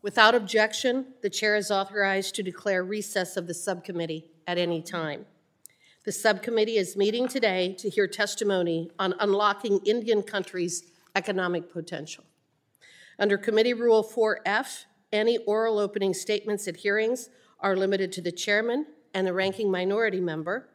Without 0.00 0.34
objection, 0.34 1.06
the 1.22 1.30
chair 1.30 1.56
is 1.56 1.70
authorized 1.70 2.34
to 2.36 2.42
declare 2.42 2.84
recess 2.84 3.36
of 3.36 3.46
the 3.46 3.54
subcommittee 3.54 4.30
at 4.46 4.56
any 4.56 4.80
time. 4.80 5.26
The 6.04 6.12
subcommittee 6.12 6.76
is 6.76 6.96
meeting 6.96 7.26
today 7.26 7.74
to 7.78 7.90
hear 7.90 8.06
testimony 8.06 8.90
on 8.98 9.14
unlocking 9.18 9.80
Indian 9.84 10.22
country's 10.22 10.84
economic 11.16 11.72
potential. 11.72 12.24
Under 13.18 13.36
Committee 13.36 13.74
Rule 13.74 14.04
4F, 14.04 14.84
any 15.12 15.38
oral 15.38 15.80
opening 15.80 16.14
statements 16.14 16.68
at 16.68 16.76
hearings 16.76 17.28
are 17.58 17.76
limited 17.76 18.12
to 18.12 18.20
the 18.20 18.30
chairman 18.30 18.86
and 19.14 19.26
the 19.26 19.32
ranking 19.32 19.68
minority 19.68 20.20
member, 20.20 20.68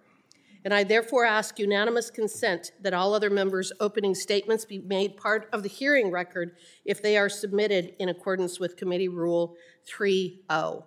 and 0.63 0.73
I 0.73 0.83
therefore 0.83 1.25
ask 1.25 1.59
unanimous 1.59 2.09
consent 2.09 2.71
that 2.81 2.93
all 2.93 3.13
other 3.13 3.29
members' 3.29 3.71
opening 3.79 4.15
statements 4.15 4.65
be 4.65 4.79
made 4.79 5.17
part 5.17 5.49
of 5.51 5.63
the 5.63 5.69
hearing 5.69 6.11
record 6.11 6.55
if 6.85 7.01
they 7.01 7.17
are 7.17 7.29
submitted 7.29 7.93
in 7.99 8.09
accordance 8.09 8.59
with 8.59 8.77
Committee 8.77 9.09
Rule 9.09 9.55
3.0. 9.87 10.83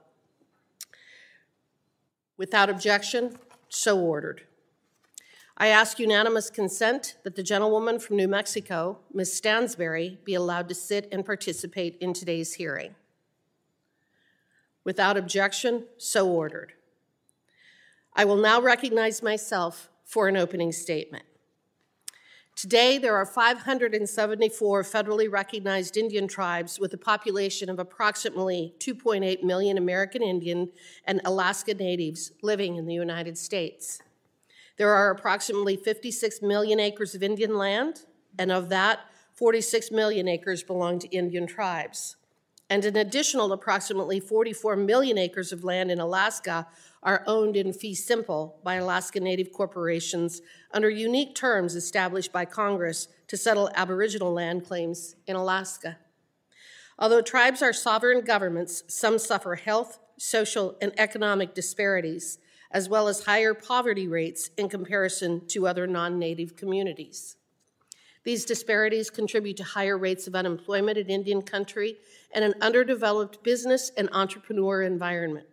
Without 2.38 2.70
objection, 2.70 3.38
so 3.68 3.98
ordered. 3.98 4.42
I 5.58 5.68
ask 5.68 5.98
unanimous 5.98 6.50
consent 6.50 7.16
that 7.24 7.34
the 7.34 7.42
gentlewoman 7.42 7.98
from 7.98 8.16
New 8.16 8.28
Mexico, 8.28 8.98
Ms. 9.12 9.36
Stansbury, 9.36 10.18
be 10.24 10.34
allowed 10.34 10.68
to 10.68 10.74
sit 10.74 11.08
and 11.10 11.24
participate 11.24 11.96
in 11.98 12.12
today's 12.12 12.54
hearing. 12.54 12.94
Without 14.84 15.16
objection, 15.16 15.86
so 15.96 16.28
ordered. 16.28 16.74
I 18.18 18.24
will 18.24 18.38
now 18.38 18.62
recognize 18.62 19.22
myself 19.22 19.90
for 20.04 20.26
an 20.26 20.38
opening 20.38 20.72
statement. 20.72 21.24
Today, 22.54 22.96
there 22.96 23.14
are 23.14 23.26
574 23.26 24.82
federally 24.82 25.30
recognized 25.30 25.98
Indian 25.98 26.26
tribes 26.26 26.80
with 26.80 26.94
a 26.94 26.96
population 26.96 27.68
of 27.68 27.78
approximately 27.78 28.72
2.8 28.78 29.42
million 29.42 29.76
American 29.76 30.22
Indian 30.22 30.70
and 31.04 31.20
Alaska 31.26 31.74
Natives 31.74 32.32
living 32.40 32.76
in 32.76 32.86
the 32.86 32.94
United 32.94 33.36
States. 33.36 34.00
There 34.78 34.88
are 34.88 35.10
approximately 35.10 35.76
56 35.76 36.40
million 36.40 36.80
acres 36.80 37.14
of 37.14 37.22
Indian 37.22 37.58
land, 37.58 38.06
and 38.38 38.50
of 38.50 38.70
that, 38.70 39.00
46 39.34 39.90
million 39.90 40.26
acres 40.26 40.62
belong 40.62 40.98
to 41.00 41.08
Indian 41.08 41.46
tribes. 41.46 42.16
And 42.68 42.84
an 42.84 42.96
additional 42.96 43.52
approximately 43.52 44.18
44 44.18 44.74
million 44.76 45.18
acres 45.18 45.52
of 45.52 45.62
land 45.62 45.90
in 45.90 46.00
Alaska 46.00 46.66
are 47.02 47.22
owned 47.26 47.56
in 47.56 47.72
fee 47.72 47.94
simple 47.94 48.58
by 48.64 48.74
Alaska 48.74 49.20
Native 49.20 49.52
corporations 49.52 50.42
under 50.72 50.90
unique 50.90 51.36
terms 51.36 51.76
established 51.76 52.32
by 52.32 52.44
Congress 52.44 53.06
to 53.28 53.36
settle 53.36 53.70
Aboriginal 53.74 54.32
land 54.32 54.66
claims 54.66 55.14
in 55.26 55.36
Alaska. 55.36 55.98
Although 56.98 57.22
tribes 57.22 57.62
are 57.62 57.72
sovereign 57.72 58.22
governments, 58.22 58.82
some 58.88 59.18
suffer 59.18 59.54
health, 59.54 60.00
social, 60.18 60.76
and 60.80 60.92
economic 60.98 61.54
disparities, 61.54 62.38
as 62.72 62.88
well 62.88 63.06
as 63.06 63.24
higher 63.24 63.54
poverty 63.54 64.08
rates 64.08 64.50
in 64.56 64.68
comparison 64.68 65.46
to 65.48 65.68
other 65.68 65.86
non 65.86 66.18
native 66.18 66.56
communities. 66.56 67.36
These 68.26 68.44
disparities 68.44 69.08
contribute 69.08 69.56
to 69.58 69.62
higher 69.62 69.96
rates 69.96 70.26
of 70.26 70.34
unemployment 70.34 70.98
in 70.98 71.08
Indian 71.08 71.42
country 71.42 71.96
and 72.32 72.44
an 72.44 72.54
underdeveloped 72.60 73.44
business 73.44 73.92
and 73.96 74.08
entrepreneur 74.10 74.82
environment. 74.82 75.46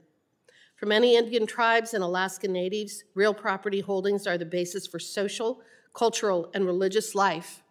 For 0.76 0.88
many 0.88 1.16
Indian 1.16 1.46
tribes 1.46 1.94
and 1.94 2.04
Alaska 2.04 2.48
Natives, 2.48 3.04
real 3.14 3.32
property 3.32 3.80
holdings 3.80 4.26
are 4.26 4.40
the 4.40 4.46
basis 4.46 4.88
for 4.88 4.98
social, 4.98 5.62
cultural, 5.94 6.50
and 6.56 6.66
religious 6.66 7.14
life, 7.14 7.62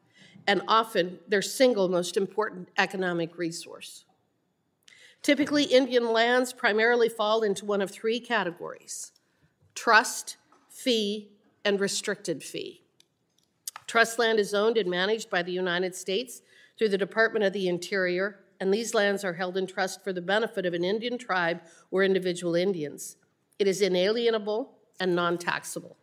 and 0.46 0.62
often 0.68 1.18
their 1.26 1.42
single 1.42 1.88
most 1.88 2.16
important 2.16 2.68
economic 2.78 3.36
resource. 3.36 4.04
Typically, 5.20 5.64
Indian 5.64 6.12
lands 6.12 6.52
primarily 6.52 7.08
fall 7.08 7.42
into 7.42 7.64
one 7.64 7.82
of 7.82 7.90
three 7.90 8.20
categories 8.20 9.10
trust, 9.74 10.36
fee, 10.68 11.32
and 11.64 11.80
restricted 11.80 12.40
fee. 12.44 12.82
Trust 13.92 14.18
land 14.18 14.38
is 14.38 14.54
owned 14.54 14.78
and 14.78 14.88
managed 14.88 15.28
by 15.28 15.42
the 15.42 15.52
United 15.52 15.94
States 15.94 16.40
through 16.78 16.88
the 16.88 16.96
Department 16.96 17.44
of 17.44 17.52
the 17.52 17.68
Interior 17.68 18.40
and 18.58 18.72
these 18.72 18.94
lands 18.94 19.22
are 19.22 19.34
held 19.34 19.58
in 19.58 19.66
trust 19.66 20.02
for 20.02 20.14
the 20.14 20.22
benefit 20.22 20.64
of 20.64 20.72
an 20.72 20.82
Indian 20.82 21.18
tribe 21.18 21.60
or 21.90 22.02
individual 22.02 22.54
Indians. 22.54 23.18
It 23.58 23.68
is 23.68 23.82
inalienable 23.82 24.78
and 24.98 25.14
non 25.14 25.36
taxable. 25.36 25.98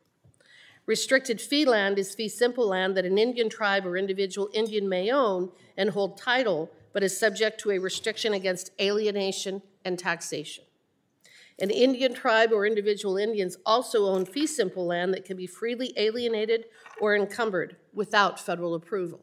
Restricted 0.86 1.42
fee 1.42 1.66
land 1.66 1.98
is 1.98 2.14
fee 2.14 2.30
simple 2.30 2.68
land 2.68 2.96
that 2.96 3.06
an 3.06 3.18
Indian 3.18 3.50
tribe 3.50 3.88
or 3.88 3.98
individual 3.98 4.52
Indian 4.54 4.88
may 4.88 5.12
own 5.12 5.52
and 5.76 5.90
hold 5.90 6.16
title, 6.16 6.70
but 6.94 7.02
is 7.02 7.20
subject 7.20 7.60
to 7.62 7.72
a 7.72 7.80
restriction 7.80 8.34
against 8.34 8.70
alienation 8.80 9.64
and 9.84 9.98
taxation. 9.98 10.64
An 11.62 11.70
Indian 11.70 12.14
tribe 12.14 12.54
or 12.54 12.66
individual 12.66 13.18
Indians 13.18 13.58
also 13.66 14.06
own 14.06 14.26
fee 14.26 14.48
simple 14.48 14.86
land 14.86 15.14
that 15.14 15.26
can 15.26 15.36
be 15.36 15.48
freely 15.48 15.94
alienated 15.98 16.66
or 17.02 17.16
encumbered 17.16 17.76
without 17.94 18.40
federal 18.40 18.76
approval. 18.76 19.20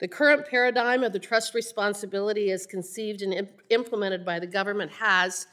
The 0.00 0.08
current 0.08 0.46
paradigm 0.46 1.02
of 1.02 1.12
the 1.12 1.18
trust 1.18 1.54
responsibility 1.54 2.50
as 2.50 2.66
conceived 2.66 3.22
and 3.22 3.32
imp- 3.32 3.62
implemented 3.70 4.24
by 4.24 4.38
the 4.38 4.46
government 4.46 4.92
has, 4.92 5.46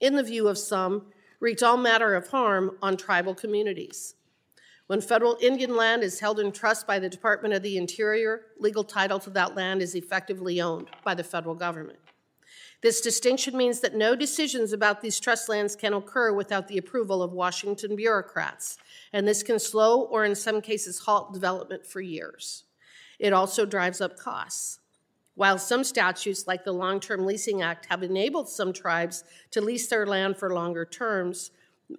in 0.00 0.16
the 0.16 0.22
view 0.22 0.48
of 0.48 0.58
some, 0.58 1.06
wreaked 1.40 1.62
all 1.62 1.76
matter 1.76 2.14
of 2.14 2.28
harm 2.28 2.76
on 2.82 2.96
tribal 2.96 3.34
communities. 3.34 4.14
When 4.88 5.00
federal 5.00 5.36
Indian 5.40 5.76
land 5.76 6.02
is 6.02 6.18
held 6.18 6.40
in 6.40 6.50
trust 6.50 6.86
by 6.86 6.98
the 6.98 7.08
Department 7.08 7.54
of 7.54 7.62
the 7.62 7.76
Interior, 7.76 8.46
legal 8.58 8.82
title 8.82 9.18
to 9.20 9.30
that 9.30 9.54
land 9.54 9.82
is 9.82 9.94
effectively 9.94 10.60
owned 10.60 10.88
by 11.04 11.14
the 11.14 11.24
federal 11.24 11.54
government. 11.54 11.98
This 12.80 13.00
distinction 13.00 13.56
means 13.56 13.80
that 13.80 13.96
no 13.96 14.14
decisions 14.14 14.72
about 14.72 15.00
these 15.00 15.18
trust 15.18 15.48
lands 15.48 15.74
can 15.74 15.94
occur 15.94 16.32
without 16.32 16.68
the 16.68 16.78
approval 16.78 17.22
of 17.22 17.32
Washington 17.32 17.96
bureaucrats, 17.96 18.78
and 19.12 19.26
this 19.26 19.42
can 19.42 19.58
slow 19.58 20.02
or, 20.02 20.24
in 20.24 20.36
some 20.36 20.60
cases, 20.60 21.00
halt 21.00 21.32
development 21.32 21.84
for 21.84 22.00
years. 22.00 22.64
It 23.18 23.32
also 23.32 23.66
drives 23.66 24.00
up 24.00 24.16
costs. 24.16 24.78
While 25.34 25.58
some 25.58 25.82
statutes, 25.82 26.46
like 26.46 26.64
the 26.64 26.72
Long 26.72 27.00
Term 27.00 27.26
Leasing 27.26 27.62
Act, 27.62 27.86
have 27.90 28.04
enabled 28.04 28.48
some 28.48 28.72
tribes 28.72 29.24
to 29.50 29.60
lease 29.60 29.88
their 29.88 30.06
land 30.06 30.36
for 30.36 30.54
longer 30.54 30.84
terms, 30.84 31.50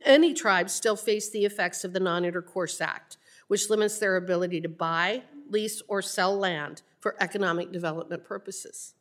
many 0.05 0.33
tribes 0.33 0.73
still 0.73 0.95
face 0.95 1.29
the 1.29 1.45
effects 1.45 1.83
of 1.83 1.91
the 1.91 1.99
Non 1.99 2.23
Intercourse 2.23 2.79
Act, 2.79 3.17
which 3.47 3.69
limits 3.69 3.97
their 3.97 4.15
ability 4.15 4.61
to 4.61 4.69
buy, 4.69 5.23
lease, 5.49 5.81
or 5.89 6.01
sell 6.01 6.37
land 6.37 6.83
for 6.99 7.15
economic 7.19 7.71
development 7.71 8.23
purposes. 8.23 8.93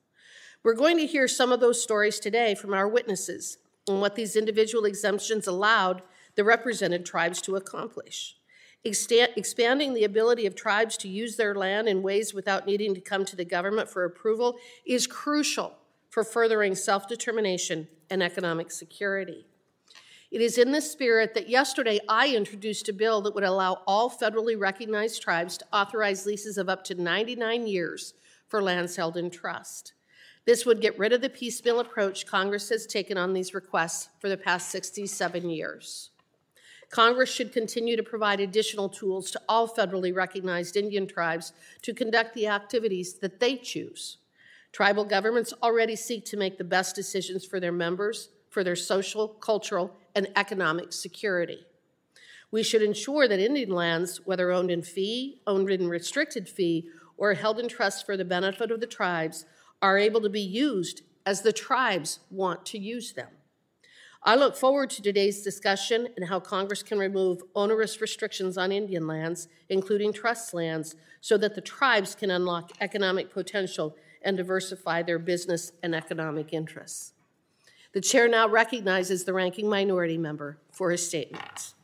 We're 0.62 0.74
going 0.74 0.98
to 0.98 1.06
hear 1.06 1.28
some 1.28 1.52
of 1.52 1.60
those 1.60 1.82
stories 1.82 2.18
today 2.18 2.54
from 2.54 2.74
our 2.74 2.88
witnesses 2.88 3.58
and 3.86 4.00
what 4.00 4.16
these 4.16 4.36
individual 4.36 4.84
exemptions 4.84 5.46
allowed 5.46 6.02
the 6.34 6.44
represented 6.44 7.06
tribes 7.06 7.40
to 7.42 7.56
accomplish 7.56 8.38
expanding 8.84 9.94
the 9.94 10.04
ability 10.04 10.46
of 10.46 10.54
tribes 10.54 10.96
to 10.98 11.08
use 11.08 11.36
their 11.36 11.54
land 11.54 11.88
in 11.88 12.02
ways 12.02 12.32
without 12.32 12.66
needing 12.66 12.94
to 12.94 13.00
come 13.00 13.24
to 13.24 13.36
the 13.36 13.44
government 13.44 13.88
for 13.88 14.04
approval 14.04 14.56
is 14.86 15.06
crucial 15.06 15.74
for 16.08 16.24
furthering 16.24 16.74
self 16.74 17.08
determination 17.08 17.88
and 18.10 18.22
economic 18.22 18.70
security. 18.70 19.46
It 20.30 20.40
is 20.40 20.58
in 20.58 20.72
this 20.72 20.90
spirit 20.90 21.34
that 21.34 21.48
yesterday 21.48 21.98
I 22.08 22.34
introduced 22.34 22.88
a 22.88 22.92
bill 22.92 23.22
that 23.22 23.34
would 23.34 23.44
allow 23.44 23.82
all 23.86 24.10
federally 24.10 24.58
recognized 24.58 25.22
tribes 25.22 25.56
to 25.58 25.66
authorize 25.72 26.26
leases 26.26 26.58
of 26.58 26.68
up 26.68 26.84
to 26.84 26.94
99 26.94 27.66
years 27.66 28.14
for 28.46 28.62
lands 28.62 28.96
held 28.96 29.16
in 29.16 29.30
trust. 29.30 29.94
This 30.48 30.64
would 30.64 30.80
get 30.80 30.98
rid 30.98 31.12
of 31.12 31.20
the 31.20 31.28
piecemeal 31.28 31.78
approach 31.78 32.26
Congress 32.26 32.70
has 32.70 32.86
taken 32.86 33.18
on 33.18 33.34
these 33.34 33.52
requests 33.52 34.08
for 34.18 34.30
the 34.30 34.36
past 34.38 34.70
67 34.70 35.50
years. 35.50 36.08
Congress 36.88 37.30
should 37.30 37.52
continue 37.52 37.98
to 37.98 38.02
provide 38.02 38.40
additional 38.40 38.88
tools 38.88 39.30
to 39.30 39.42
all 39.46 39.68
federally 39.68 40.16
recognized 40.16 40.74
Indian 40.74 41.06
tribes 41.06 41.52
to 41.82 41.92
conduct 41.92 42.32
the 42.32 42.46
activities 42.46 43.18
that 43.18 43.40
they 43.40 43.56
choose. 43.56 44.16
Tribal 44.72 45.04
governments 45.04 45.52
already 45.62 45.94
seek 45.94 46.24
to 46.24 46.38
make 46.38 46.56
the 46.56 46.64
best 46.64 46.96
decisions 46.96 47.44
for 47.44 47.60
their 47.60 47.70
members, 47.70 48.30
for 48.48 48.64
their 48.64 48.74
social, 48.74 49.28
cultural, 49.28 49.94
and 50.14 50.28
economic 50.34 50.94
security. 50.94 51.66
We 52.50 52.62
should 52.62 52.80
ensure 52.80 53.28
that 53.28 53.38
Indian 53.38 53.72
lands, 53.72 54.22
whether 54.24 54.50
owned 54.50 54.70
in 54.70 54.80
fee, 54.80 55.42
owned 55.46 55.68
in 55.68 55.88
restricted 55.88 56.48
fee, 56.48 56.88
or 57.18 57.34
held 57.34 57.58
in 57.58 57.68
trust 57.68 58.06
for 58.06 58.16
the 58.16 58.24
benefit 58.24 58.70
of 58.70 58.80
the 58.80 58.86
tribes, 58.86 59.44
are 59.82 59.98
able 59.98 60.20
to 60.20 60.28
be 60.28 60.40
used 60.40 61.02
as 61.24 61.42
the 61.42 61.52
tribes 61.52 62.20
want 62.30 62.64
to 62.66 62.78
use 62.78 63.12
them. 63.12 63.28
I 64.22 64.34
look 64.34 64.56
forward 64.56 64.90
to 64.90 65.02
today's 65.02 65.42
discussion 65.42 66.08
and 66.16 66.28
how 66.28 66.40
Congress 66.40 66.82
can 66.82 66.98
remove 66.98 67.42
onerous 67.54 68.00
restrictions 68.00 68.58
on 68.58 68.72
Indian 68.72 69.06
lands, 69.06 69.48
including 69.68 70.12
trust 70.12 70.52
lands, 70.52 70.96
so 71.20 71.38
that 71.38 71.54
the 71.54 71.60
tribes 71.60 72.14
can 72.14 72.30
unlock 72.30 72.72
economic 72.80 73.32
potential 73.32 73.96
and 74.22 74.36
diversify 74.36 75.02
their 75.02 75.18
business 75.18 75.72
and 75.82 75.94
economic 75.94 76.52
interests. 76.52 77.12
The 77.92 78.00
chair 78.00 78.28
now 78.28 78.48
recognizes 78.48 79.24
the 79.24 79.32
ranking 79.32 79.68
minority 79.68 80.18
member 80.18 80.58
for 80.72 80.90
his 80.90 81.06
statement. 81.06 81.74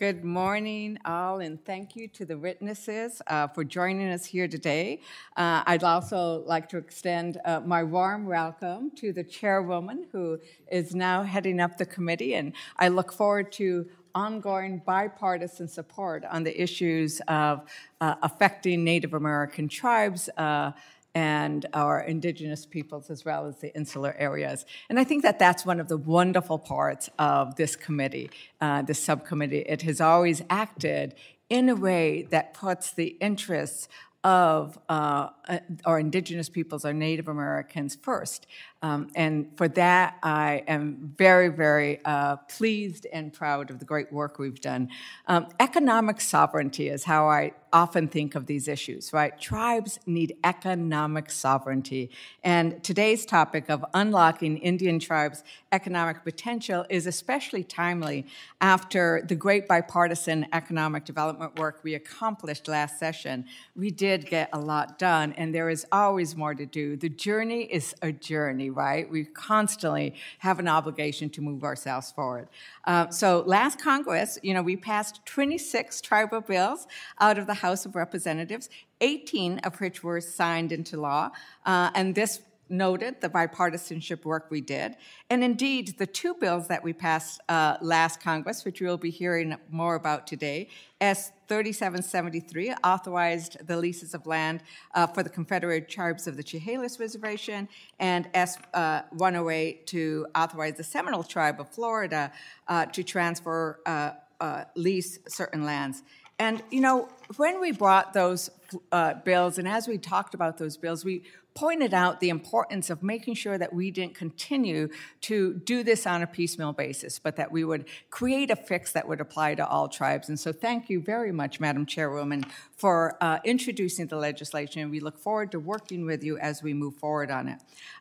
Good 0.00 0.24
morning, 0.24 0.98
all, 1.04 1.40
and 1.40 1.62
thank 1.62 1.94
you 1.94 2.08
to 2.08 2.24
the 2.24 2.38
witnesses 2.38 3.20
uh, 3.26 3.48
for 3.48 3.64
joining 3.64 4.08
us 4.08 4.24
here 4.24 4.48
today. 4.48 5.02
Uh, 5.36 5.62
I'd 5.66 5.84
also 5.84 6.42
like 6.46 6.70
to 6.70 6.78
extend 6.78 7.38
uh, 7.44 7.60
my 7.60 7.84
warm 7.84 8.24
welcome 8.24 8.92
to 8.92 9.12
the 9.12 9.22
chairwoman 9.22 10.06
who 10.10 10.38
is 10.72 10.94
now 10.94 11.22
heading 11.22 11.60
up 11.60 11.76
the 11.76 11.84
committee, 11.84 12.32
and 12.32 12.54
I 12.78 12.88
look 12.88 13.12
forward 13.12 13.52
to 13.52 13.90
ongoing 14.14 14.78
bipartisan 14.86 15.68
support 15.68 16.24
on 16.24 16.44
the 16.44 16.62
issues 16.62 17.20
of 17.28 17.66
uh, 18.00 18.14
affecting 18.22 18.82
Native 18.82 19.12
American 19.12 19.68
tribes 19.68 20.30
uh, 20.38 20.72
and 21.14 21.66
our 21.72 22.00
indigenous 22.00 22.66
peoples 22.66 23.10
as 23.10 23.24
well 23.24 23.46
as 23.46 23.56
the 23.58 23.74
insular 23.74 24.14
areas. 24.18 24.64
And 24.88 24.98
I 24.98 25.04
think 25.04 25.22
that 25.22 25.38
that's 25.38 25.66
one 25.66 25.80
of 25.80 25.88
the 25.88 25.96
wonderful 25.96 26.58
parts 26.58 27.10
of 27.18 27.56
this 27.56 27.76
committee, 27.76 28.30
uh, 28.60 28.82
this 28.82 29.02
subcommittee. 29.02 29.60
It 29.60 29.82
has 29.82 30.00
always 30.00 30.42
acted 30.48 31.14
in 31.48 31.68
a 31.68 31.74
way 31.74 32.22
that 32.30 32.54
puts 32.54 32.92
the 32.92 33.16
interests 33.20 33.88
of 34.22 34.78
uh, 34.88 35.30
uh 35.48 35.58
our 35.86 35.98
indigenous 35.98 36.50
peoples, 36.50 36.84
our 36.84 36.92
Native 36.92 37.26
Americans 37.26 37.96
first. 37.96 38.46
Um, 38.82 39.08
and 39.14 39.50
for 39.56 39.68
that, 39.68 40.16
I 40.22 40.64
am 40.66 41.14
very, 41.18 41.48
very 41.48 42.00
uh, 42.04 42.36
pleased 42.36 43.06
and 43.12 43.32
proud 43.32 43.70
of 43.70 43.78
the 43.78 43.84
great 43.84 44.10
work 44.10 44.38
we've 44.38 44.60
done. 44.60 44.88
Um, 45.26 45.48
economic 45.60 46.20
sovereignty 46.20 46.88
is 46.88 47.04
how 47.04 47.28
I 47.28 47.52
often 47.72 48.08
think 48.08 48.34
of 48.34 48.46
these 48.46 48.68
issues, 48.68 49.12
right? 49.12 49.38
Tribes 49.38 49.98
need 50.06 50.36
economic 50.42 51.30
sovereignty. 51.30 52.10
And 52.42 52.82
today's 52.82 53.24
topic 53.24 53.68
of 53.68 53.84
unlocking 53.94 54.58
Indian 54.58 54.98
tribes' 54.98 55.44
economic 55.72 56.24
potential 56.24 56.84
is 56.88 57.06
especially 57.06 57.62
timely 57.62 58.26
after 58.60 59.22
the 59.26 59.34
great 59.34 59.68
bipartisan 59.68 60.46
economic 60.52 61.04
development 61.04 61.58
work 61.58 61.80
we 61.82 61.94
accomplished 61.94 62.66
last 62.66 62.98
session. 62.98 63.44
We 63.76 63.90
did 63.90 64.26
get 64.26 64.50
a 64.52 64.58
lot 64.58 64.98
done, 64.98 65.32
and 65.34 65.54
there 65.54 65.70
is 65.70 65.86
always 65.92 66.34
more 66.34 66.54
to 66.54 66.66
do. 66.66 66.96
The 66.96 67.08
journey 67.08 67.62
is 67.62 67.94
a 68.02 68.10
journey 68.12 68.69
right? 68.72 69.10
We 69.10 69.24
constantly 69.24 70.14
have 70.38 70.58
an 70.58 70.68
obligation 70.68 71.30
to 71.30 71.40
move 71.40 71.64
ourselves 71.64 72.10
forward. 72.10 72.48
Uh, 72.84 73.08
so 73.10 73.42
last 73.46 73.80
Congress, 73.80 74.38
you 74.42 74.54
know, 74.54 74.62
we 74.62 74.76
passed 74.76 75.20
26 75.26 76.00
tribal 76.00 76.40
bills 76.40 76.86
out 77.20 77.38
of 77.38 77.46
the 77.46 77.54
House 77.54 77.86
of 77.86 77.94
Representatives, 77.94 78.68
18 79.00 79.58
of 79.60 79.80
which 79.80 80.02
were 80.02 80.20
signed 80.20 80.72
into 80.72 81.00
law, 81.00 81.30
uh, 81.66 81.90
and 81.94 82.14
this 82.14 82.40
noted 82.70 83.20
the 83.20 83.28
bipartisanship 83.28 84.24
work 84.24 84.46
we 84.50 84.60
did. 84.60 84.96
And 85.28 85.42
indeed, 85.42 85.98
the 85.98 86.06
two 86.06 86.34
bills 86.34 86.68
that 86.68 86.82
we 86.82 86.92
passed 86.92 87.40
uh, 87.48 87.76
last 87.80 88.20
Congress, 88.20 88.64
which 88.64 88.80
we'll 88.80 88.96
be 88.96 89.10
hearing 89.10 89.56
more 89.70 89.94
about 89.94 90.26
today, 90.26 90.68
S 91.00 91.32
3773 91.48 92.74
authorized 92.84 93.56
the 93.66 93.76
leases 93.76 94.14
of 94.14 94.26
land 94.26 94.62
uh, 94.94 95.06
for 95.06 95.22
the 95.22 95.30
Confederate 95.30 95.88
Tribes 95.88 96.26
of 96.26 96.36
the 96.36 96.42
Chehalis 96.42 97.00
Reservation, 97.00 97.68
and 97.98 98.28
S 98.34 98.58
uh, 98.74 99.02
108 99.12 99.86
to 99.88 100.26
authorize 100.34 100.74
the 100.74 100.84
Seminole 100.84 101.24
Tribe 101.24 101.60
of 101.60 101.68
Florida 101.68 102.30
uh, 102.68 102.86
to 102.86 103.02
transfer 103.02 103.80
uh, 103.86 104.10
uh, 104.40 104.64
lease 104.76 105.18
certain 105.26 105.64
lands. 105.64 106.02
And 106.38 106.62
you 106.70 106.80
know, 106.80 107.08
when 107.36 107.60
we 107.60 107.72
brought 107.72 108.14
those 108.14 108.50
uh, 108.92 109.14
bills, 109.14 109.58
and 109.58 109.68
as 109.68 109.86
we 109.86 109.98
talked 109.98 110.34
about 110.34 110.56
those 110.56 110.76
bills, 110.76 111.04
we 111.04 111.22
pointed 111.60 111.92
out 111.92 112.20
the 112.20 112.30
importance 112.30 112.88
of 112.88 113.02
making 113.02 113.34
sure 113.34 113.58
that 113.58 113.70
we 113.70 113.90
didn't 113.90 114.14
continue 114.14 114.88
to 115.20 115.52
do 115.72 115.82
this 115.82 116.06
on 116.06 116.22
a 116.22 116.26
piecemeal 116.26 116.72
basis, 116.72 117.18
but 117.18 117.36
that 117.36 117.52
we 117.52 117.62
would 117.64 117.84
create 118.08 118.50
a 118.50 118.56
fix 118.56 118.92
that 118.92 119.06
would 119.06 119.20
apply 119.20 119.54
to 119.54 119.66
all 119.66 119.86
tribes. 119.86 120.30
And 120.30 120.40
so, 120.40 120.52
thank 120.52 120.88
you 120.88 121.02
very 121.02 121.32
much, 121.32 121.60
Madam 121.60 121.84
Chairwoman, 121.84 122.46
for 122.78 123.18
uh, 123.20 123.40
introducing 123.44 124.06
the 124.06 124.16
legislation. 124.16 124.88
We 124.88 125.00
look 125.00 125.18
forward 125.18 125.52
to 125.52 125.60
working 125.60 126.06
with 126.06 126.24
you 126.24 126.38
as 126.38 126.62
we 126.62 126.72
move 126.72 126.94
forward 126.94 127.30
on 127.30 127.48
it. 127.48 127.58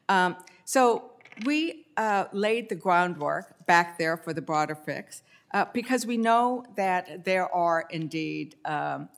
Um, 0.07 0.37
so, 0.63 1.11
we 1.45 1.85
uh, 1.97 2.25
laid 2.31 2.69
the 2.69 2.75
groundwork 2.75 3.65
back 3.65 3.97
there 3.97 4.15
for 4.15 4.31
the 4.31 4.41
broader 4.41 4.75
fix. 4.75 5.21
Uh, 5.51 5.65
because 5.73 6.05
we 6.05 6.15
know 6.15 6.63
that 6.75 7.25
there 7.25 7.53
are 7.53 7.87
indeed 7.89 8.55
um, 8.65 9.09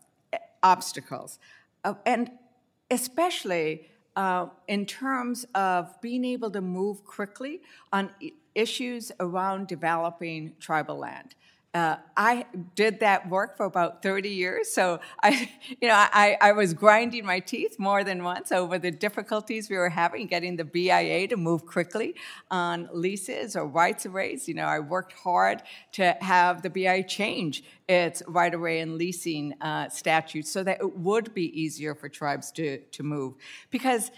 obstacles. 0.63 1.38
Uh, 1.83 1.93
and 2.05 2.31
especially 2.89 3.90
uh, 4.16 4.48
in 4.68 4.86
terms 4.86 5.46
of 5.56 6.00
being 6.02 6.25
able 6.25 6.52
to 6.52 6.62
move 6.62 7.04
quickly 7.06 7.62
on 7.92 8.10
issues 8.56 9.12
around 9.19 9.68
developing 9.68 10.54
tribal 10.60 10.98
land. 10.98 11.36
Uh, 11.73 11.95
I 12.18 12.45
did 12.75 13.00
that 13.00 13.29
work 13.29 13.56
for 13.56 13.65
about 13.65 14.03
30 14.03 14.27
years, 14.27 14.69
so 14.69 15.00
I, 15.23 15.50
you 15.81 15.88
know, 15.88 15.95
I, 15.95 16.38
I 16.41 16.51
was 16.51 16.73
grinding 16.73 17.25
my 17.25 17.39
teeth 17.39 17.79
more 17.79 18.03
than 18.03 18.23
once 18.23 18.51
over 18.51 18.77
the 18.77 18.91
difficulties 18.91 19.69
we 19.69 19.77
were 19.77 19.88
having 19.88 20.27
getting 20.27 20.57
the 20.57 20.65
BIA 20.65 21.29
to 21.29 21.38
move 21.38 21.65
quickly 21.65 22.15
on 22.50 22.89
leases 22.91 23.56
or 23.56 23.65
rights 23.65 24.06
of 24.06 24.12
ways. 24.12 24.50
You 24.50 24.56
know, 24.56 24.65
I 24.65 24.79
worked 24.79 25.13
hard 25.13 25.63
to 25.94 26.18
have 26.19 26.62
the 26.62 26.69
BIA 26.69 27.03
change 27.03 27.63
its 27.88 28.21
right 28.27 28.53
of 28.53 28.59
way 28.59 28.81
and 28.81 28.97
leasing 28.97 29.53
uh, 29.62 29.88
statutes 29.88 30.51
so 30.51 30.63
that 30.63 30.81
it 30.81 30.97
would 30.97 31.33
be 31.33 31.57
easier 31.57 31.95
for 31.95 32.09
tribes 32.09 32.51
to 32.53 32.79
to 32.79 33.03
move 33.03 33.35
because 33.69 34.12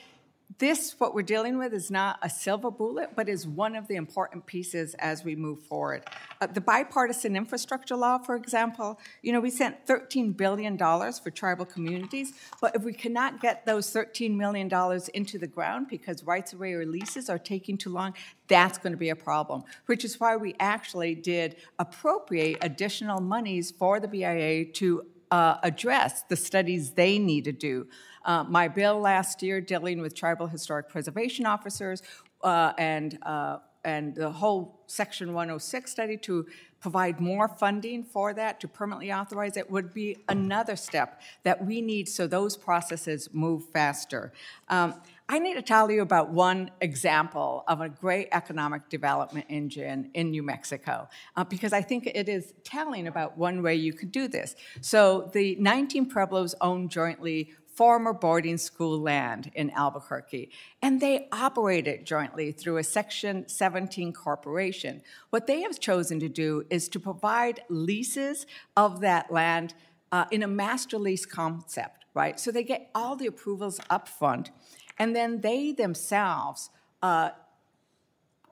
this, 0.60 0.96
what 1.00 1.14
we're 1.16 1.22
dealing 1.22 1.58
with, 1.58 1.74
is 1.74 1.90
not 1.90 2.20
a 2.22 2.30
silver 2.30 2.70
bullet, 2.70 3.12
but 3.16 3.30
is 3.30 3.48
one 3.48 3.76
of 3.76 3.88
the 3.88 3.96
important 3.96 4.46
pieces 4.46 4.94
as 4.96 5.24
we 5.24 5.36
move 5.36 5.62
forward. 5.62 6.04
Uh, 6.42 6.48
the 6.48 6.62
bipartisan 6.62 7.36
infrastructure 7.36 7.96
law, 7.96 8.18
for 8.18 8.36
example, 8.36 9.00
you 9.22 9.32
know, 9.32 9.40
we 9.40 9.50
sent 9.50 9.86
$13 9.86 10.36
billion 10.36 10.78
for 10.78 11.32
tribal 11.32 11.66
communities, 11.66 12.34
but 12.62 12.76
if 12.76 12.84
we 12.84 12.94
cannot 12.94 13.42
get 13.42 13.66
those 13.66 13.92
$13 13.94 14.36
million 14.36 14.70
into 15.14 15.38
the 15.38 15.48
ground 15.48 15.88
because 15.90 16.24
rights 16.24 16.54
of 16.54 16.60
way 16.60 16.74
or 16.74 16.86
leases 16.86 17.30
are 17.30 17.40
taking 17.40 17.78
too 17.78 17.90
long, 17.90 18.14
that's 18.48 18.78
going 18.78 18.94
to 18.94 18.98
be 18.98 19.10
a 19.10 19.16
problem, 19.16 19.64
which 19.86 20.04
is 20.04 20.20
why 20.20 20.36
we 20.36 20.56
actually 20.60 21.16
did 21.16 21.56
appropriate 21.80 22.58
additional 22.62 23.22
monies 23.22 23.72
for 23.72 24.00
the 24.00 24.08
BIA 24.08 24.66
to 24.66 25.06
uh, 25.34 25.58
address 25.64 26.22
the 26.30 26.36
studies 26.36 26.92
they 26.92 27.18
need 27.18 27.44
to 27.44 27.52
do. 27.52 27.88
Uh, 28.24 28.44
my 28.44 28.68
bill 28.68 29.00
last 29.00 29.42
year 29.42 29.60
dealing 29.60 30.00
with 30.00 30.14
tribal 30.14 30.46
historic 30.46 30.88
preservation 30.88 31.48
officers 31.48 32.04
uh, 32.44 32.72
and 32.78 33.18
uh, 33.24 33.58
and 33.84 34.16
the 34.16 34.30
whole 34.30 34.80
Section 34.86 35.34
106 35.34 35.92
study 35.92 36.18
to 36.18 36.46
provide 36.80 37.20
more 37.20 37.48
funding 37.48 38.04
for 38.04 38.34
that 38.34 38.60
to 38.60 38.68
permanently 38.68 39.12
authorize 39.12 39.58
it 39.58 39.70
would 39.72 39.92
be 39.92 40.18
another 40.30 40.76
step 40.76 41.20
that 41.42 41.66
we 41.66 41.82
need 41.82 42.08
so 42.08 42.28
those 42.28 42.56
processes 42.56 43.28
move 43.34 43.66
faster. 43.74 44.32
Um, 44.70 44.94
I 45.30 45.40
need 45.40 45.54
to 45.54 45.62
tell 45.62 45.90
you 45.90 46.02
about 46.02 46.30
one 46.30 46.72
example 46.82 47.64
of 47.68 47.80
a 47.80 47.88
great 47.88 48.28
economic 48.32 48.90
development 48.90 49.46
engine 49.50 50.12
in 50.14 50.32
New 50.32 50.44
Mexico 50.44 51.08
uh, 51.38 51.44
because 51.46 51.72
I 51.72 51.82
think 51.82 52.08
it 52.08 52.28
is 52.28 52.54
telling 52.64 53.08
about 53.08 53.38
one 53.38 53.64
way 53.64 53.76
you 53.76 53.94
could 53.94 54.12
do 54.12 54.28
this. 54.28 54.56
So 54.82 55.30
the 55.34 55.56
19 55.56 56.10
Pueblos 56.10 56.56
own 56.60 56.90
jointly 56.90 57.54
former 57.74 58.14
boarding 58.14 58.58
school 58.58 59.00
land 59.00 59.52
in 59.56 59.72
Albuquerque, 59.72 60.52
and 60.82 61.02
they 61.02 61.28
operate 61.32 61.88
it 61.88 62.06
jointly 62.06 62.52
through 62.52 62.78
a 62.78 62.84
Section 62.84 63.48
17 63.48 64.14
corporation. 64.14 65.02
What 65.32 65.48
they 65.48 65.62
have 65.62 65.80
chosen 65.80 66.20
to 66.20 66.30
do 66.30 66.66
is 66.70 66.88
to 66.90 67.00
provide 67.00 67.62
leases 67.70 68.46
of 68.78 69.02
that 69.02 69.32
land 69.32 69.74
uh, 70.12 70.26
in 70.30 70.44
a 70.44 70.48
master 70.48 71.00
lease 71.00 71.26
concept, 71.26 72.06
right? 72.14 72.40
So 72.40 72.52
they 72.52 72.64
get 72.64 72.92
all 72.94 73.16
the 73.16 73.26
approvals 73.26 73.80
up 73.90 74.08
front, 74.08 74.52
and 74.98 75.16
then 75.16 75.42
they 75.42 75.72
themselves 75.72 76.70
uh, 77.02 77.30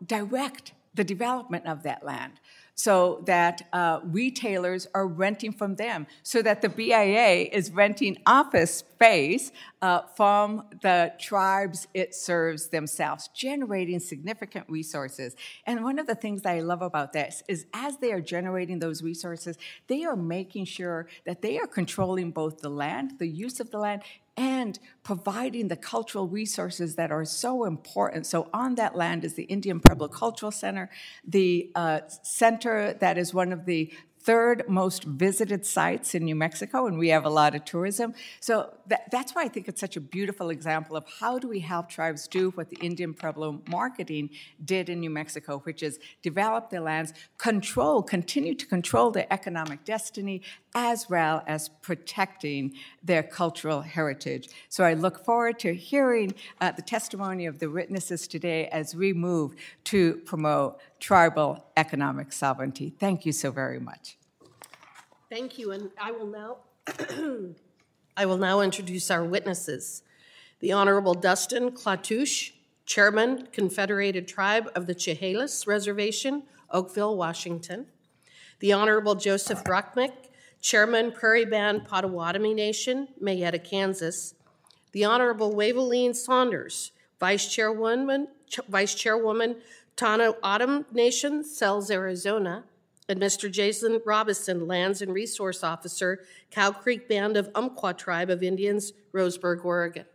direct 0.05 0.73
the 0.93 1.03
development 1.03 1.65
of 1.65 1.83
that 1.83 2.05
land 2.05 2.33
so 2.81 3.21
that 3.27 3.67
uh, 3.73 3.99
retailers 4.03 4.87
are 4.95 5.05
renting 5.05 5.51
from 5.51 5.75
them, 5.75 6.07
so 6.23 6.41
that 6.41 6.61
the 6.61 6.69
BIA 6.69 7.47
is 7.51 7.69
renting 7.71 8.17
office 8.25 8.77
space 8.77 9.51
uh, 9.83 10.01
from 10.15 10.63
the 10.81 11.13
tribes 11.19 11.87
it 11.93 12.15
serves 12.15 12.69
themselves, 12.69 13.29
generating 13.35 13.99
significant 13.99 14.65
resources. 14.67 15.35
And 15.67 15.83
one 15.83 15.99
of 15.99 16.07
the 16.07 16.15
things 16.15 16.45
I 16.45 16.61
love 16.61 16.81
about 16.81 17.13
this 17.13 17.43
is 17.47 17.67
as 17.73 17.97
they 17.97 18.11
are 18.11 18.21
generating 18.21 18.79
those 18.79 19.03
resources, 19.03 19.57
they 19.87 20.03
are 20.03 20.15
making 20.15 20.65
sure 20.65 21.07
that 21.25 21.43
they 21.43 21.59
are 21.59 21.67
controlling 21.67 22.31
both 22.31 22.61
the 22.61 22.69
land, 22.69 23.19
the 23.19 23.27
use 23.27 23.59
of 23.59 23.69
the 23.69 23.77
land, 23.77 24.01
and 24.37 24.79
providing 25.03 25.67
the 25.67 25.75
cultural 25.75 26.27
resources 26.27 26.95
that 26.95 27.11
are 27.11 27.25
so 27.25 27.65
important. 27.65 28.25
So, 28.25 28.49
on 28.53 28.75
that 28.75 28.95
land 28.95 29.25
is 29.25 29.33
the 29.33 29.43
Indian 29.43 29.79
Pueblo 29.79 30.07
Cultural 30.07 30.51
Center, 30.51 30.89
the 31.27 31.71
uh, 31.75 32.01
center 32.23 32.93
that 32.93 33.17
is 33.17 33.33
one 33.33 33.51
of 33.51 33.65
the 33.65 33.91
third 34.23 34.63
most 34.67 35.03
visited 35.03 35.65
sites 35.65 36.13
in 36.15 36.23
New 36.25 36.35
Mexico, 36.35 36.85
and 36.85 36.97
we 36.97 37.09
have 37.09 37.25
a 37.25 37.29
lot 37.29 37.55
of 37.55 37.65
tourism. 37.65 38.13
So 38.39 38.73
that, 38.87 39.09
that's 39.11 39.33
why 39.33 39.43
I 39.43 39.47
think 39.47 39.67
it's 39.67 39.81
such 39.81 39.97
a 39.97 40.01
beautiful 40.01 40.49
example 40.49 40.95
of 40.95 41.05
how 41.19 41.39
do 41.39 41.47
we 41.47 41.59
help 41.59 41.89
tribes 41.89 42.27
do 42.27 42.51
what 42.51 42.69
the 42.69 42.77
Indian 42.77 43.13
Pueblo 43.13 43.61
marketing 43.67 44.29
did 44.63 44.89
in 44.89 44.99
New 44.99 45.09
Mexico, 45.09 45.59
which 45.59 45.81
is 45.81 45.99
develop 46.21 46.69
their 46.69 46.81
lands, 46.81 47.13
control, 47.37 48.03
continue 48.03 48.55
to 48.55 48.65
control 48.65 49.11
their 49.11 49.27
economic 49.31 49.83
destiny, 49.85 50.41
as 50.75 51.09
well 51.09 51.43
as 51.47 51.69
protecting 51.81 52.73
their 53.03 53.23
cultural 53.23 53.81
heritage. 53.81 54.49
So 54.69 54.83
I 54.83 54.93
look 54.93 55.25
forward 55.25 55.59
to 55.59 55.73
hearing 55.73 56.33
uh, 56.61 56.71
the 56.71 56.81
testimony 56.81 57.45
of 57.45 57.59
the 57.59 57.69
witnesses 57.69 58.27
today 58.27 58.67
as 58.67 58.95
we 58.95 59.13
move 59.13 59.55
to 59.85 60.15
promote 60.25 60.79
tribal 61.01 61.65
economic 61.75 62.31
sovereignty. 62.31 62.93
Thank 62.97 63.25
you 63.25 63.33
so 63.33 63.51
very 63.51 63.79
much. 63.79 64.17
Thank 65.29 65.57
you, 65.57 65.71
and 65.71 65.89
I 65.99 66.11
will 66.11 66.27
now 66.27 66.57
I 68.17 68.25
will 68.25 68.37
now 68.37 68.61
introduce 68.61 69.09
our 69.11 69.23
witnesses. 69.23 70.03
The 70.59 70.71
Honorable 70.71 71.13
Dustin 71.13 71.71
Klatush, 71.71 72.51
Chairman, 72.85 73.47
Confederated 73.51 74.27
Tribe 74.27 74.69
of 74.75 74.85
the 74.85 74.93
Chehalis 74.93 75.65
Reservation, 75.65 76.43
Oakville, 76.69 77.17
Washington. 77.17 77.87
The 78.59 78.73
Honorable 78.73 79.15
Joseph 79.15 79.63
Rupnick, 79.63 80.13
Chairman, 80.61 81.11
Prairie 81.11 81.45
Band 81.45 81.85
Potawatomi 81.85 82.53
Nation, 82.53 83.07
Mayetta, 83.21 83.63
Kansas. 83.63 84.35
The 84.91 85.05
Honorable 85.05 85.53
Wavalene 85.53 86.15
Saunders, 86.15 86.91
Vice 87.19 87.51
Chairwoman, 87.51 88.27
Ch- 88.47 88.59
Vice 88.67 88.93
Chairwoman, 88.93 89.55
Tohono 89.95 90.35
O'odham 90.43 90.85
Nation, 90.91 91.43
Sells, 91.43 91.91
Arizona. 91.91 92.65
And 93.09 93.19
Mr. 93.19 93.51
Jason 93.51 93.99
Robison, 94.05 94.67
Lands 94.67 95.01
and 95.01 95.13
Resource 95.13 95.65
Officer, 95.65 96.23
Cow 96.49 96.71
Creek 96.71 97.09
Band 97.09 97.35
of 97.35 97.49
Umpqua 97.55 97.93
Tribe 97.93 98.29
of 98.29 98.41
Indians, 98.41 98.93
Roseburg, 99.11 99.65
Oregon. 99.65 100.05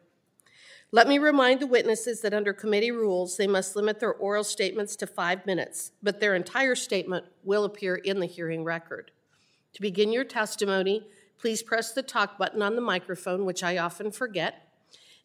Let 0.92 1.08
me 1.08 1.18
remind 1.18 1.60
the 1.60 1.66
witnesses 1.66 2.22
that 2.22 2.32
under 2.32 2.54
committee 2.54 2.92
rules, 2.92 3.36
they 3.36 3.46
must 3.46 3.76
limit 3.76 4.00
their 4.00 4.14
oral 4.14 4.44
statements 4.44 4.96
to 4.96 5.06
five 5.06 5.44
minutes, 5.44 5.92
but 6.02 6.20
their 6.20 6.34
entire 6.34 6.74
statement 6.74 7.26
will 7.44 7.64
appear 7.64 7.96
in 7.96 8.20
the 8.20 8.26
hearing 8.26 8.64
record. 8.64 9.10
To 9.74 9.82
begin 9.82 10.10
your 10.10 10.24
testimony, 10.24 11.06
please 11.38 11.62
press 11.62 11.92
the 11.92 12.02
talk 12.02 12.38
button 12.38 12.62
on 12.62 12.76
the 12.76 12.80
microphone, 12.80 13.44
which 13.44 13.62
I 13.62 13.76
often 13.76 14.10
forget, 14.10 14.68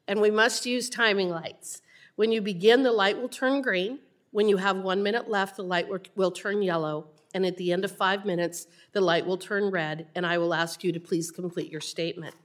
and 0.07 0.19
we 0.19 0.31
must 0.31 0.65
use 0.65 0.89
timing 0.89 1.29
lights. 1.29 1.81
When 2.17 2.33
you 2.33 2.41
begin, 2.41 2.83
the 2.83 2.91
light 2.91 3.21
will 3.21 3.29
turn 3.29 3.61
green. 3.61 3.99
When 4.31 4.47
you 4.47 4.57
have 4.57 4.77
one 4.77 5.03
minute 5.03 5.29
left, 5.29 5.57
the 5.57 5.63
light 5.63 5.87
will 6.15 6.31
turn 6.31 6.61
yellow, 6.61 7.07
and 7.33 7.45
at 7.45 7.57
the 7.57 7.71
end 7.71 7.83
of 7.83 7.91
five 7.91 8.25
minutes, 8.25 8.67
the 8.93 9.01
light 9.01 9.25
will 9.25 9.37
turn 9.37 9.69
red, 9.69 10.07
and 10.15 10.25
I 10.25 10.37
will 10.37 10.53
ask 10.53 10.83
you 10.83 10.91
to 10.93 10.99
please 10.99 11.31
complete 11.31 11.71
your 11.71 11.81
statement. 11.81 12.35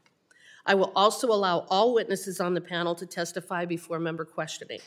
I 0.67 0.75
will 0.75 0.93
also 0.97 1.29
allow 1.29 1.61
all 1.71 1.95
witnesses 1.95 2.41
on 2.41 2.55
the 2.55 2.61
panel 2.61 2.97
to 2.97 3.07
testify 3.07 3.65
before 3.67 4.01
member 4.01 4.25
questioning. 4.25 4.81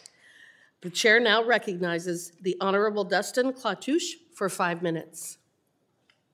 The 0.81 0.89
chair 0.89 1.21
now 1.21 1.43
recognizes 1.43 2.33
the 2.41 2.57
Honorable 2.59 3.05
Dustin 3.05 3.53
Klatush 3.53 4.15
for 4.33 4.49
five 4.49 4.81
minutes. 4.81 5.37